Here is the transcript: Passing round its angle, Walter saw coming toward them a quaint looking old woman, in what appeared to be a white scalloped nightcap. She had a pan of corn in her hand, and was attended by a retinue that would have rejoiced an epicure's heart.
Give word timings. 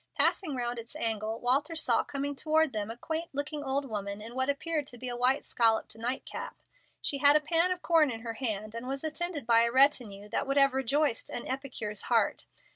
Passing 0.15 0.55
round 0.55 0.79
its 0.79 0.95
angle, 0.95 1.39
Walter 1.39 1.75
saw 1.75 2.03
coming 2.03 2.35
toward 2.35 2.73
them 2.73 2.89
a 2.89 2.97
quaint 2.97 3.29
looking 3.33 3.63
old 3.63 3.85
woman, 3.87 4.19
in 4.19 4.33
what 4.33 4.49
appeared 4.49 4.87
to 4.87 4.97
be 4.97 5.09
a 5.09 5.15
white 5.15 5.45
scalloped 5.45 5.95
nightcap. 5.95 6.55
She 7.03 7.19
had 7.19 7.35
a 7.35 7.39
pan 7.39 7.69
of 7.69 7.83
corn 7.83 8.09
in 8.09 8.21
her 8.21 8.33
hand, 8.33 8.73
and 8.73 8.87
was 8.87 9.03
attended 9.03 9.45
by 9.45 9.61
a 9.61 9.71
retinue 9.71 10.27
that 10.29 10.47
would 10.47 10.57
have 10.57 10.73
rejoiced 10.73 11.29
an 11.29 11.45
epicure's 11.45 12.01
heart. 12.01 12.47